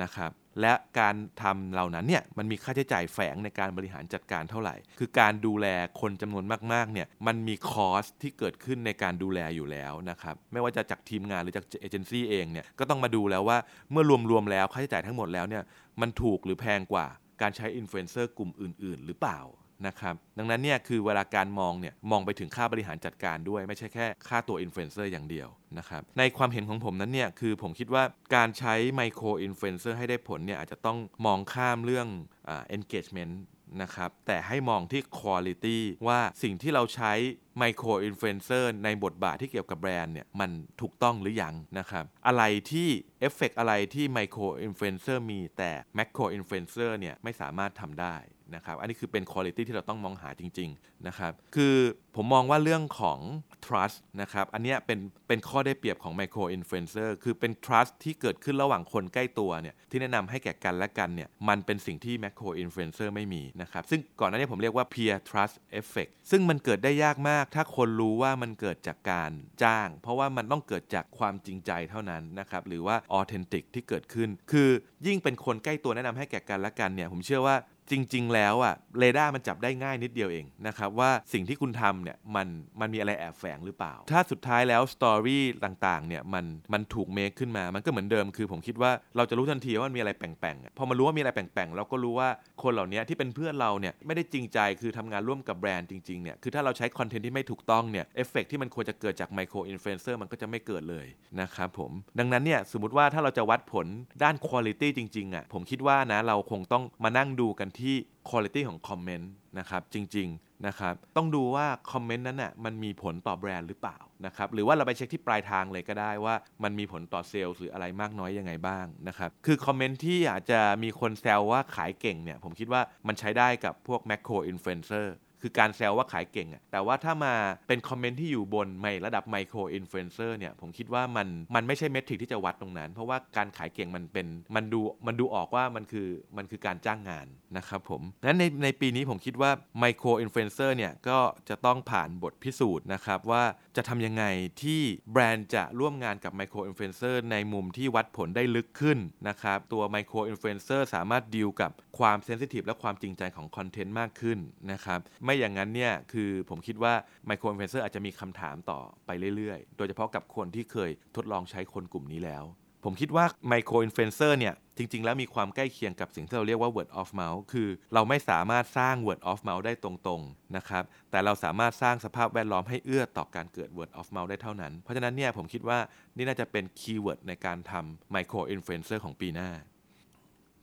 [0.02, 0.30] นะครับ
[0.60, 5.66] และการทำเหล่านั้นเนี่ยมันมีค่าใช้จ่ายแฝงในการบริหารจัดการเท่าไหร่ คือการดูแล
[6.00, 13.58] คนจำนวนมากๆเนี่ยมันมี cost ที่เกิดขึ้นในการดูแลอยู่แล้วนะครับไม่ว่าจะจากทีมงานหรือจากเอเจนซี่เองเนี่ยก็ต้องมาดูแล้วว่า
[13.90, 15.62] เมื่อรวมๆแล้วค่าใช้จ่ายทั้งหมดแล้วเนี่ย
[16.00, 17.06] มันถูกหรือแพงกว่า
[17.42, 19.40] การใช้อินฟลูเอนเซอร์กลุ่มอื่น ๆ หรือเปล่า
[19.86, 28.04] นะครับดังนั้นเนี่ยคือเวลาการมองเนี่ยมองไปถึงค่าบริหารจัดการด้วย ไม่ใช่แค่ค่าตัวอินฟลูเอนเซอร์อย่างเดียวนะครับในความเห็นของผมนั้นเนี่ยคือผมคิดว่า
[28.36, 32.08] การใช้ไมโครอินฟลูเอนเซอร์ให้ได้ผลเนี่ยอาจจะต้องมองข้ามเรื่อง
[32.48, 33.34] อ engagement
[33.82, 37.12] นะครับแต่ให้มองที่ quality ว่าสิ่งที่เราใช้
[37.58, 42.88] ไมโครอินฟลูเอนเซอร์ในบทบาทที่เกี่ยวกับแบรนด์เนี่ยมันถูกต้องหรือยังนะครับอะไรที่
[43.20, 48.16] เอฟเฟกอะไรที่ไมโครอินฟลูเอนเซอร์มีแต่แมคโครอินฟลูเอนเซอร์เนี่ยไม่สามารถทำได้
[48.54, 51.76] นะครับอันนี้คือเป็นคุณภาพที่เราต้องมองหาจริงๆนะครับคือ
[52.16, 53.18] ผมมองว่าเรื่องของ
[53.66, 69.88] trust นะครับอันนี้เป็นเป็นข้อได้เปรียบของ micro influencer คือเป็น trust ที่เกิดขึ้นระหว่างคนใกล้ตัวเนี่ยที่แนะนำให้แก่กันและกันเนี่ยมันเป็นสิ่งที่ macro influencer ไม่มีนะครับซึ่งก่อนหน้านี้ผมเรียกว่า peer trust effect ซึ่งมันเกิดได้ยากมาก ถ้าคนรู้ว่ามันเกิดจากการจ้าง
[70.02, 74.68] เพราะว่ามันต้องเกิดจากความจริงใจเท่านั้นนะครับหรือว่า authentic ที่เกิดขึ้น คือ
[75.06, 77.56] ยิ่งเป็นคนใกล้ตัวแนะนำให้แก่กันและกันเนี่ยผมเชื่อว่า
[77.90, 82.46] จริง ๆ แล้วอะเรดาร์มันจับได้ง่ายนิดเดียวเองนะครับว่าสิ่งที่คุณทำเนี่ยมัน
[82.80, 92.28] มันมีอะไรแอบแฝงหรือเปล่า ถ้าสุดท้ายแล้ว story ต่างๆเนี่ยมันมันถูก make ขึ้นมา มันก็เหมือนเดิมคือผมคิดว่าเราจะรู้ทันทีว่ามันมีอะไรแปลกๆพอมารู้ว่ามีอะไรแปลกๆเราก็รู้ว่า
[92.62, 101.06] คนเหล่านี้ที่เป็นเพื่อนเราเนี่ยไม่ได้จริงใจคือทำงานร่วมกับแบรนด์จริงๆเนี่ยคือถ้าเราใช้คอนเทนต์ที่ไม่ถูกต้องเนี่ยเอฟเฟกที่มันควรจะเกิดจากไมโครอินฟลูเอนเซอร์มันก็จะไม่เกิดเลย
[101.40, 103.86] นะครับผมดังนั้นเนี่ยสมมติว่าถ้าเราจะวัดผล
[104.22, 107.94] ด้านคุณภาพจริงๆอะผมคิดว่านะเราคงต้องมานั่งดูกันที่
[108.30, 116.34] คุณภาพของคอมเมนต์นะครับจริงๆนะครับต้องดูว่าคอมเมนต์นั้นน่ะมันมีผลต่อแบรนด์หรือเปล่านะครับหรือว่าเราไปเช็คที่ปลายทางเลยก็ได้ว่า
[116.64, 125.14] มันมีผลต่อเซลล์หรืออะไรมากน้อยยังไงบ้างนะครับคือคอมเมนต์ที่อาจจะมีคนแซวว่าขายเก่งเนี่ยผมคิดว่ามันใช้ได้กับพวกแมคโครอินฟลูเอนเซอร์
[125.46, 127.34] คือการแซวว่าขายเก่งอะแต่ว่าถ้ามา
[127.68, 134.26] เป็นคอมเมนต์ที่อยู่บนไม่ระดับไมโครอินฟลูเอนเซอร์เนี่ยผมคิดว่ามันมันไม่ใช่ metric ที่จะวัดตรงนั้น เพราะว่าการขายเก่งมันเป็น
[134.56, 137.26] มันดูมันดูออกว่ามันคือมันคือการจ้างงาน
[137.56, 143.44] นะครับผมนั้นในในปีนี้ผมคิดว่าไมโครอินฟลูเอนเซอร์เนี่ยก็จะต้องผ่านบทพิสูจน์นะครับว่า
[143.76, 144.24] จะทำยังไง
[144.62, 144.80] ที่
[145.12, 154.38] แบรนด์จะร่วมงานกับไมโครอินฟลูเอนเซอร์ในมุมที่วัดผลได้ลึกขึ้นนะครับตัวไมโครอินฟลูเอนเซอร์สามารถดีลกับความ sensitive และความจริงใจของคอนเทนต์มากขึ้น
[154.72, 156.94] นะครับไม่อย่างนั้นเนี่ยคือผมคิดว่า
[157.26, 162.44] ไมโครอินฟลูเอนเซอร์อาจจะมีคำถามต่อไปเรื่อยๆ โดยเฉพาะกับคนที่เคยทดลองใช้คนกลุ่มนี้แล้ว
[162.86, 174.72] ผมคิดว่าไมโครอินฟลูเอนเซอร์เนี่ยจริง ๆ แล้วมีความใกล้เคียงกับสิ่งที่เราเรียกว่า word of mouth คือเราไม่สามารถสร้าง word of mouth ได้ตรงๆนะครับแต่เราสามารถสร้างสภาพแวดล้อมให้เอื้อต่อการเกิด word of mouth ได้เท่านั้น
[174.80, 175.78] เพราะฉะนั้นเนี่ยผมคิดว่า
[176.16, 179.50] นี่น่าจะเป็นคีย์เวิร์ดในการทำไมโครอินฟลูเอนเซอร์ของปีหน้า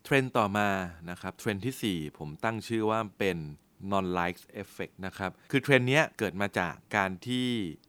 [0.04, 0.70] เทรนด์ต่อมา
[1.10, 3.38] นะครับเทรนด์ที่ 4 ผมตั้งชื่อว่าเป็น
[3.92, 7.48] non likes effect นะครับ คือเทรนด์เนี้ยเกิดมาจากการที่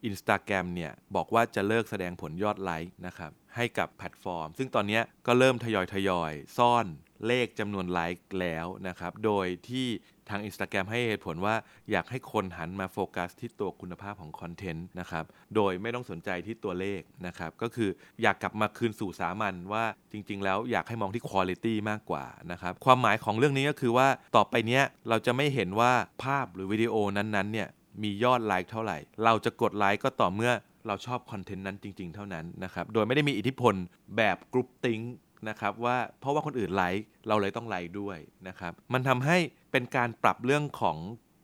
[0.09, 6.87] Instagram เนี่ยบอกว่าจะเลิกแสดงผลยอดไลค์นะครับให้กับแพลตฟอร์ม ซึ่งตอนนี้ก็เริ่มทยอยทยอยซ่อน
[7.27, 9.87] เลขจำนวนไลค์แล้วนะครับ โดยที่
[10.31, 11.55] ทาง Instagram ให้เหตุผลว่า
[11.91, 17.91] อยากให้คนหันมาโฟกัสที่ตัวคุณภาพของคอนเทนต์นะครับ โดยไม่ต้องสนใจที่ตัวเลขนะครับ ก็คือ
[18.23, 25.93] อยากกลับมาคืนสู่สามัญว่าจริง ๆ แล้วอยากให้มองที่คุณภาพมากกว่านะครับ ความหมายของเรื่องนี้ก็คือว่าต่อไปเนี้ยเราจะไม่เห็นว่า
[26.25, 27.69] ภาพหรือวิดีโอนั้นๆเนี่ย
[28.03, 30.53] มียอดไลค์เท่าไหร่ เราจะกดไลค์ก็ต่อเมื่อ
[30.87, 33.75] เราชอบคอนเทนต์นั้นจริง ๆ เท่านั้นนะครับ โดยไม่ได้มีอิทธิพล
[34.17, 35.01] แบบ groupthink
[35.49, 39.39] นะครับว่าเพราะว่าคนอื่นไลค์เราเลยต้องไลค์ด้วยนะครับมันทำให้
[39.73, 40.99] เป็นการปรับเรื่องของ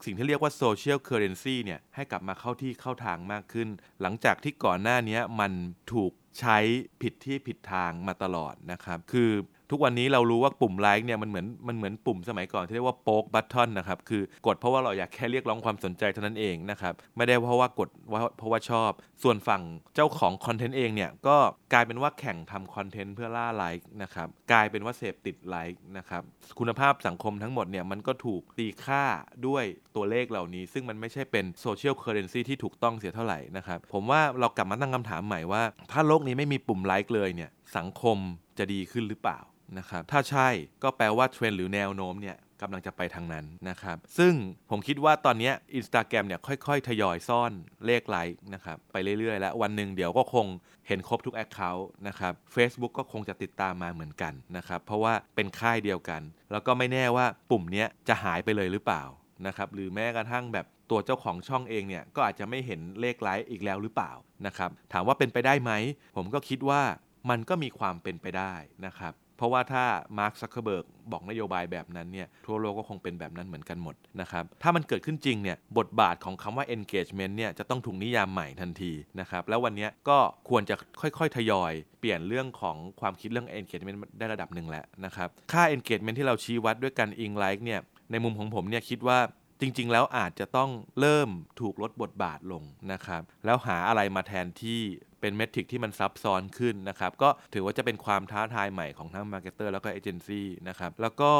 [0.05, 3.69] สิ่งที่เรียกว่า social currency เนี่ยให้กลับมาเข้าที่เข้าทางมากขึ้น
[4.01, 5.51] หลังจากที่ก่อนหน้านี้มัน
[5.93, 6.57] ถูกใช้
[7.01, 9.31] ผิดที่ผิดทางมาตลอดนะครับ คือ
[9.71, 18.91] ทุกวันนี้เรารู้ว่าปุ่มไลค์เนี่ยมันเหมือนมันเหมือนปุ่มสมัยก่อนที่เรียกว่า poke button นะครับคือกดเพราะว่าเราอยากแค่เรียกร้องความสนใจเท่านั้นเองนะครับไม่ได้เพราะว่ากดว่าเพราะว่าชอบ
[19.23, 19.63] ส่วนฝั่ง
[19.95, 21.37] เจ้าของคอนเทนต์เองเนี่ยก็
[21.73, 26.23] กลายเป็นว่าแข่งทำคอนเทนต์เพื่อล่าไลค์นะครับกลายเป็นว่าเสพติดไลค์นะครับ
[26.59, 29.03] คุณภาพสังคมทั้งหมดเนี่ยมันก็ถูกตีค่า
[29.47, 29.63] ด้วย
[29.95, 38.17] ตัวเลขเหล่านี้ ซึ่งมันไม่ใช่เป็น social currency ที่ถูกต้องเสียเท่าไหร่นะครับผมว่าเรากลับมาตั้งคำถามใหม่ว่า ถ้าโลกนี้ไม่มีปุ่มไลค์เลยเนี่ย สังคม
[38.57, 39.39] จะดีขึ้นหรือเปล่า
[39.77, 40.47] นะครับถ้าใช่
[40.83, 44.33] ก็แปลว่าเทรนหรือแนวโน้มเนี่ยกำลังจะไปทางนั้นนะครับ ซึ่ง
[44.69, 47.51] ผมคิดว่าตอนนี้ Instagram เนี่ยค่อยๆ ทยอยซ่อน
[47.85, 50.45] เลขไลค์นะครับไปเรื่อยๆ แล้ววันหนึ่งเดี๋ยวก็คง
[50.87, 59.03] เห็นครบทุก Account นะครับ Facebook ก็คงจะติดตามมาเหมือนกันนะครับ เพราะว่าเป็นค่ายเดียวกัน แล้วก็ไม่แน่ว่าปุ่มนี้จะหายไปเลยหรือเปล่า
[59.47, 64.11] นะครับหรือแม้กระทั่งแบบตัวเจ้าของช่องเองเนี่ยก็อาจจะไม่เห็นเลขไลค์อีกแล้วหรือเปล่า
[64.45, 65.71] นะครับถามว่าเป็นไปได้ไหม
[66.15, 66.81] ผมก็คิดว่า
[67.29, 68.53] มันก็มีความเป็นไปได้
[68.87, 69.85] นะครับ เพราะว่าถ้า
[70.19, 80.17] มาร์คซักเคอร์เบิร์กบอกนโยบายแบบนั้นเนี่ยทั่วโลกก็คงเป็นแบบนั้นเหมือนกันหมดนะครับ ถ้ามันเกิดขึ้นจริงเนี่ยบทบาทของคำว่า engagement เนี่ยจะต้องถูกนิยามใหม่ทันทีนะครับ แล้ววันนี้ก็
[80.49, 87.79] ควรจะค่อยๆ ทยอย เปลี่ยนเรื่องของความคิดเรื่อง engagement ได้ระดับหนึ่งแล้วนะครับ ค่า engagement ที่เราชี้วัดด้วยการอิงไลค์เนี่ย
[88.11, 89.19] ในมุมของผมเนี่ยคิดว่า
[89.61, 91.29] จริง ๆ แล้วอาจจะต้องเริ่ม
[91.61, 94.81] ถูกลดบทบาทลงนะครับ แล้วหาอะไรมาแทนที่
[95.21, 101.31] เป็น metric ที่มันซับซ้อนขึ้นนะครับก็ถือว่าจะเป็นความท้าทายใหม่ของทั้ง marketer แล้วก็เอเจนซี่นะครับแล้วก็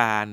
[0.00, 0.28] การ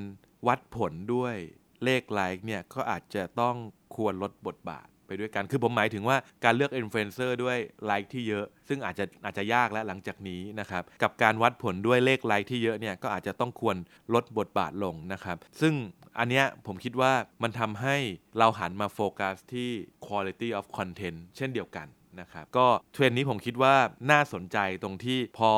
[0.48, 1.36] วัดผลด้วย
[1.84, 3.56] เลขไลค์เนี่ยก็อาจจะต้อง
[3.96, 13.78] ควรลดบทบาทไปด้วยกันคือผมหมายถึงว่าการเลือกอินฟลูเอนเซอร์ด้วยไลค์ที่เยอะ ซึ่งอาจจะอาจจะยากแล้วหลังจากนี้นะครับกับการวัดผลด้วยเลขไลค์ที่เยอะเนี่ยก็อาจจะต้องควร
[14.14, 15.74] ลดบทบาทลงนะครับ ซึ่ง
[16.20, 17.96] อันเนี้ยผมคิดว่ามันทำให้
[18.38, 19.70] เราหันมาโฟกัสที่
[20.06, 21.88] quality of content เช่นเดียวกัน
[22.20, 23.76] นะครับก็เทรนด์นี้ผมคิดว่า
[24.12, 25.52] น่าสนใจตรงที่พอ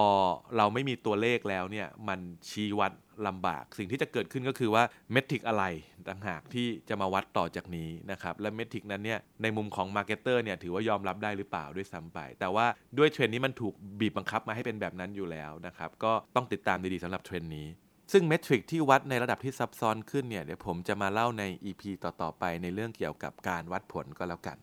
[0.58, 2.92] เราไม่มีตัวเลขแล้วเนี่ยมันชี้วัด
[3.28, 5.64] ลำบาก สิ่งที่จะเกิดขึ้นก็คือว่า metric อะไร
[6.08, 12.66] ต่างหากที่จะมาวัดต่อจากนี้นะครับและ metric นั้นเนี่ยในมุมของ marketer เนี่ยถือว่ายอมรับได้หรือเปล่าด้วยซ้ำไป แต่ว่า
[12.98, 17.68] ด้วยเทรนด์นี้มันถูกบีบบังคับมาให้เป็นแบบนั้นอยู่แล้วนะครับก็ต้องติดตามดีๆสำหรับเทรนด์นี้
[18.12, 24.58] ซึ่ง metric ที่วัดในระดับที่ซับซ้อนขึ้นเนี่ยเดี๋ยวผมจะมาเล่าใน EP ต่อๆไปในเรื่องเกี่ยวกับการวัดผลก็แล้วกัน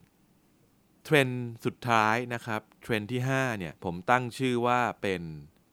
[1.05, 5.21] เทรนด์สุดท้ายนะครับเทรนด์ที่5เนี่ยผมตั้งชื่อว่าเป็น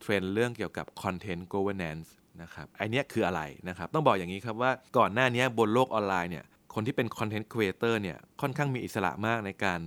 [0.01, 2.09] เทรนด์เรื่องเกี่ยวกับ Content Governance
[2.43, 9.81] นะครับไอ้เนี้ยคืออะไรนะครับ ต้องบอกอย่างนี้ครับว่าก่อนหน้านี้บนโลกออนไลน์เนี่ยคนที่เป็นคอนเทนต์ครีเอเตอร์เนี่ยค่อนข้างมีอิสระมากในการ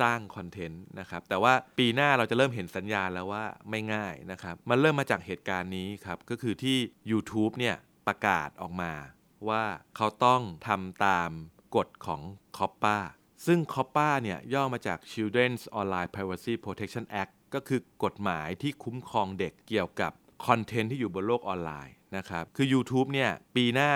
[0.00, 6.76] สร้างคอนเทนต์นะครับแต่ว่าปีหน้าเราจะเริ่มเห็นสัญญาณแล้วว่าไม่ง่ายนะครับ มันเริ่มมาจากเหตุการณ์นี้ครับ ก็คือที่
[7.10, 8.92] YouTube เนี่ยประกาศออกมา
[9.48, 9.62] ว่า
[9.96, 11.30] เขาต้องทำตาม
[11.76, 12.22] กฎของ
[12.56, 12.96] c o p p a
[13.46, 20.12] ซึ่ง COPPA เนี่ยย่อมาจาก Children's Online Privacy Protection Act ก็คือกฎหมายที่คุ้มครองเด็กเกี่ยวกับ
[20.46, 23.92] คอนเทนต์ที่อยู่บนโลกออนไลน์นะครับ คือ YouTube เนี่ยปีหน้า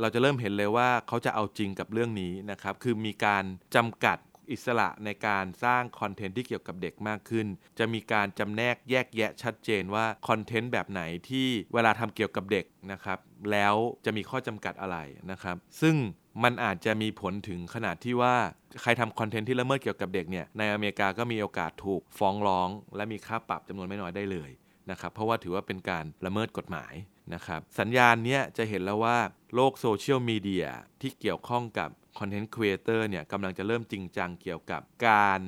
[0.00, 3.44] เราจะเริ่มเห็นเลยว่าเขาจะเอาจริงกับเรื่องนี้นะครับ คือมีการ
[3.76, 4.18] จำกัด
[4.50, 7.46] อิสระในการสร้างคอนเทนต์ที่เกี่ยวกับเด็กมากขึ้น
[7.78, 13.18] จะมีการจำแนกแยกแยะชัดเจนว่าคอนเทนต์แบบไหนที่เวลาทำเกี่ยวกับเด็กนะครับ
[13.52, 13.74] แล้ว
[14.04, 14.98] จะมีข้อจำกัดอะไร
[15.30, 15.96] นะครับ ซึ่ง
[16.42, 18.34] มันอาจจะมีผลถึงขนาดที่ว่า
[18.82, 24.50] ใครทำคอนเทนต์ที่ละเมิดเกี่ยวกับเด็กเนี่ยในอเมริกาก็มีโอกาสถูกฟ้องร้อง และมีค่าปรับจำนวนไม่น้อยได้เลย
[24.90, 26.94] นะครับเพราะว่าถือว่าเป็นการละเมิดกฎหมาย
[27.34, 29.18] นะครับสัญญาณนี้จะเห็นแล้วว่า
[29.54, 30.66] โลกโซเชียลมีเดีย
[31.00, 35.40] ที่เกี่ยวข้องกับคอนเทนต์ครีเอเตอร์เนี่ยกำลังจะเริ่มจริงจังเกี่ยวกับการ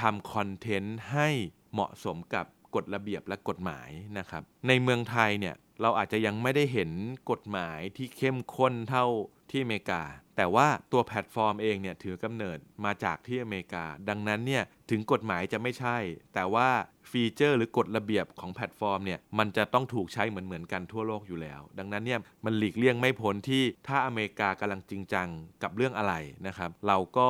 [0.00, 1.28] ทำคอนเทนต์ให้
[1.72, 6.90] เหมาะสมกับกฎระเบียบและกฎหมายนะครับในเมืองไทยเนี่ยเราอาจจะยังไม่ได้เห็น
[7.30, 9.06] กฎหมายที่เข้มข้นเท่า
[9.52, 10.02] ที่อเมริกา
[10.36, 15.96] แต่ว่าตัวแพลตฟอร์มเองเนี่ยถือกำเนิดมาจากที่อเมริกา ดังนั้นเนี่ยถึงกฎหมายจะไม่ใช่
[16.34, 16.68] แต่ว่า
[17.10, 25.28] ฟีเจอร์หรือกฎระเบียบของแพลตฟอร์มเนี่ยมันจะต้องถูกใช้เหมือนเหมือนกันทั่วโลกอยู่แล้ว ดังนั้นเนี่ยมันหลีกเลี่ยงไม่พ้นที่ถ้าอเมริกากำลังจริงจัง
[25.62, 26.14] กับเรื่องอะไร
[26.46, 27.28] นะครับ เราก็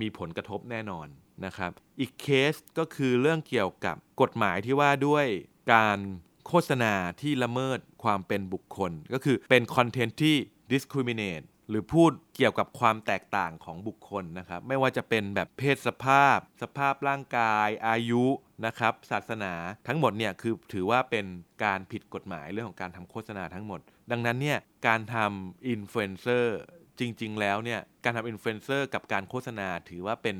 [0.00, 1.06] มีผลกระทบแน่นอน
[1.44, 5.26] นะครับ อีกเคสก็คือเรื่องเกี่ยวกับกฎหมายที่ว่าด้วย
[5.72, 5.98] การ
[6.46, 10.36] โฆษณาที่ละเมิดความเป็นบุคคล ก็คือเป็นคอนเทนต์ที่
[10.72, 18.24] discriminate หรือพูดเกี่ยวกับความแตกต่างของบุคคลนะครับ ไม่ว่าจะเป็นแบบเพศสภาพ สภาพร่างกาย อายุ
[18.66, 19.52] นะครับศาสนา
[19.86, 21.26] ทั้งหมดเนี่ยคือถือว่าเป็น
[21.64, 26.58] การผิดกฎหมายเรื่องของการทำโฆษณาทั้งหมด ดังนั้นเนี่ยการทำอินฟลูเอนเซอร์
[27.00, 30.36] จริง ๆ แล้วเนี่ยการทำอินฟลูเอนเซอร์กับการโฆษณาถือว่าเป็น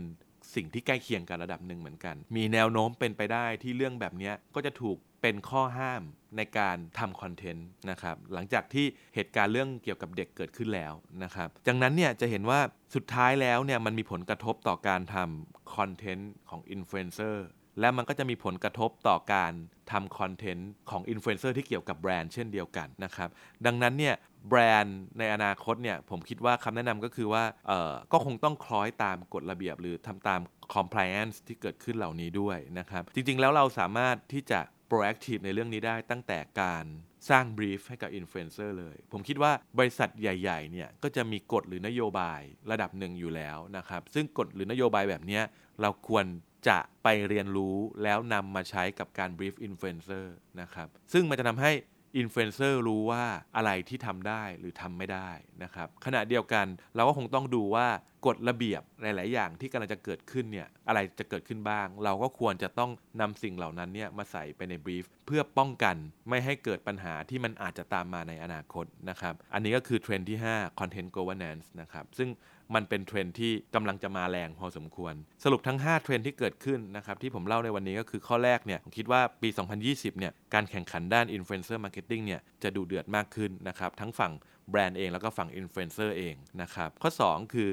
[0.54, 6.02] สิ่งที่ใกล้เคียงกันระดับหนึ่งเหมือนกัน มีแนวโน้มเป็นไปได้ที่เรื่องแบบนี้ก็จะถูกเป็นข้อห้าม
[6.36, 10.92] ในการทำคอนเทนต์นะครับหลังจากที่เหตุการณ์เรื่องเกี่ยวกับเด็กเกิดขึ้นแล้ว
[11.24, 12.60] นะครับดังนั้นเนี่ยจะเห็นว่า
[12.94, 17.46] สุดท้ายแล้วเนี่ยมันมีผลกระทบต่อการทำคอนเทนต์ของอินฟลูเอนเซอร์
[17.80, 19.52] และมันก็จะมีผลกระทบต่อการ
[19.92, 23.28] ทำคอนเทนต์ของอินฟลูเอนเซอร์ที่เกี่ยวกับแบรนด์เช่นเดียวกันนะครับ
[23.66, 24.14] ดังนั้นเนี่ย
[24.48, 30.40] แบรนด์ในอนาคตเนี่ยผมคิดว่าคำแนะนำก็คือว่าเออก็คงต้องคล้อยตามกฎระเบียบ หรือทำตาม
[30.74, 36.84] compliance ที่เกิดขึ้นเหล่านี้ด้วยนะครับ จริงๆแล้วเราสามารถที่จะ proactive ในเรื่องนี้ได้ตั้งแต่การ
[37.30, 45.40] สร้าง brief ให้กับ influencer เลย ผมคิดว่าบริษัทใหญ่ๆเนี่ยก็จะมีกฎหรือนโยบายระดับหนึ่งอยู่แล้วนะครับ ซึ่งกฎหรือนโยบายแบบนี้
[45.80, 46.24] เราควร
[46.68, 50.26] จะไปเรียนรู้แล้วนำมาใช้กับการ brief influencer
[50.60, 51.72] นะครับ ซึ่งมันจะทำให้
[52.18, 53.24] อินฟลูเอนเซอร์รู้ว่า
[53.56, 55.30] อะไรที่ทำได้หรือทำไม่ได้
[55.62, 57.88] นะครับ ขณะเดียวกันเราก็คงต้องดูว่า
[58.26, 65.96] กฎระเบียบหลาย ๆ อย่างที่กำลังจะเกิดขึ้นเนี่ยอะไรจะเกิดขึ้นบ้าง เราก็ควรจะต้องนำสิ่งเหล่านั้นเนี่ยมาใส่ไปใน brief เพื่อป้องกัน
[66.28, 72.28] ไม่ให้เกิดปัญหาที่มันอาจจะตามมาในอนาคตนะครับ อันนี้ก็คือเทรนด์ที่ 5 Content Governance นะครับ ซึ่ง
[72.74, 79.48] มันเป็นเทรนด์ที่กำลังจะมาแรงพอสมควร สรุปทั้ง 5 เทรนด์ที่เกิดขึ้นนะครับที่ผมเล่าในวันนี้ก็คือข้อแรกเนี่ยผมคิดว่าปี
[79.84, 84.32] 2020เนี่ยการแข่งขันด้าน Influencer Marketing เนี่ยจะดุเดือดมากขึ้นนะครับทั้งฝั่ง
[84.70, 87.70] แบรนด์เองแล้วก็ฝั่งอินฟลูเอนเซอร์เองนะครับข้อ 2 คือ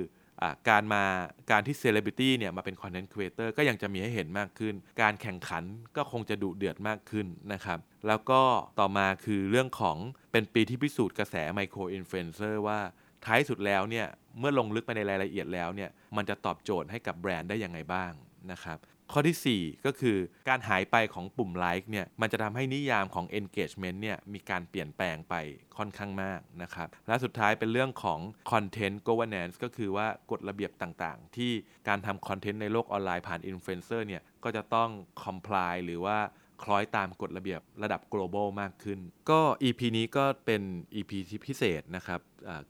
[0.70, 1.04] การมา
[1.52, 5.64] การที่เซเลบริตี้เนี่ยมาเป็นคอนเทนต์ครีเอเตอร์ก็ยังจะมีให้เห็นมากขึ้น การแข่งขัน
[5.98, 8.42] ก็คงจะดุเดือดมากขึ้นนะครับแล้วก็
[8.80, 9.98] ต่อมาคือเรื่องของ
[10.32, 12.80] เป็นปีที่พิสูจน์กระแส micro influencer ว่า
[13.26, 14.08] ท้ายสุดแล้วเนี่ย
[14.40, 18.12] เมื่อลงลึกไปในรายละเอียดแล้วเนี่ยมันจะตอบโจทย์ให้กับแบรนด์ได้ยังไงบ้าง
[18.52, 18.80] นะครับ
[19.14, 20.18] ข้อที่ 4 ก็คือ
[20.50, 25.36] การหายไปของปุ่มไลค์เนี่ยมันจะทำให้นิยามของ engagement เนี่ยมีการเปลี่ยนแปลงไป
[25.78, 28.20] ค่อนข้างมากนะครับและสุดท้ายเป็นเรื่องของ
[28.52, 31.52] content governance ก็คือว่ากฎระเบียบต่างๆ ที่
[31.88, 34.90] การทำคอนเทนต์ในโลกออนไลน์ผ่านอินฟลูเอนเซอร์เนี่ยก็จะต้อง
[35.24, 36.18] comply หรือว่า
[36.64, 40.62] คล้อยตามกฎระเบียบระดับ global มากขึ้น ก็ EP นี้ก็เป็น
[40.96, 42.22] EP ที่พิเศษนะครับ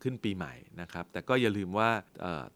[0.02, 1.90] ขึ้นปีใหม่นะครับ แต่ก็อย่าลืมว่า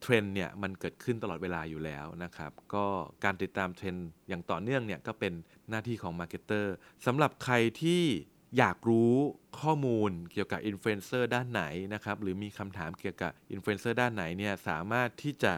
[0.01, 2.85] เทรนด์เนี่ยมันเกิดขึ้นตลอดเวลาอยู่แล้วนะครับ ก็
[3.23, 3.95] การติดตามเทรนด์
[4.29, 5.33] อย่างต่อเนื่องเนี่ยก็เป็น
[5.69, 6.73] หน้าที่ของ marketer
[7.05, 8.03] สำหรับใครที่
[8.57, 9.13] อยากรู้
[9.61, 15.53] ข้อมูลเกี่ยวกับอินฟลูเอนเซอร์ด้านไหนนะครับ หรือมีคำถามเกี่ยวกับอินฟลูเอนเซอร์ด้านไหนเนี่ยสามารถที่จะ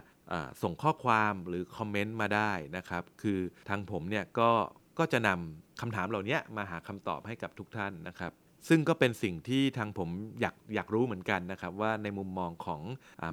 [0.61, 4.51] ส่งข้อความหรือคอมเมนต์มาได้นะครับ คือทางผมเนี่ยก็
[4.99, 8.33] ก็จะนำคำถามเหล่านี้มาหาคำตอบให้กับทุกท่านนะครับ
[8.69, 10.09] ซึ่งก็เป็นสิ่งที่ทางผม
[10.41, 12.81] อยากอยากรู้เหมือนกันนะครับ ว่าในมุมมองของ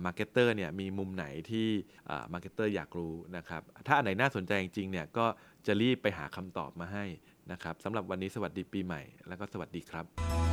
[0.04, 1.68] marketer เนี่ยมีมุมไหนที่
[2.32, 5.27] marketer อยากรู้นะครับ ถ้าอันไหนน่าสนใจจริงๆเนี่ยก็
[5.66, 7.05] จะรีบไปหาคำตอบมาให้
[7.53, 10.51] นะครับสำหรับวันนี้สวัสดีปีใหม่ แล้วก็สวัสดีครับ